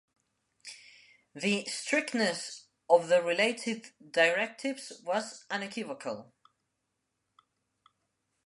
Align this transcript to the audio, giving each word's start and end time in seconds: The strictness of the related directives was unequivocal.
The 1.35 1.63
strictness 1.65 2.65
of 2.89 3.07
the 3.07 3.21
related 3.21 3.91
directives 4.09 4.91
was 5.05 5.45
unequivocal. 5.51 6.33